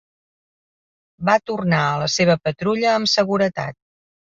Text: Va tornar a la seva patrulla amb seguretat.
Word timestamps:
Va 1.29 1.37
tornar 1.51 1.85
a 1.91 1.95
la 2.07 2.11
seva 2.17 2.41
patrulla 2.49 2.99
amb 2.99 3.17
seguretat. 3.17 3.85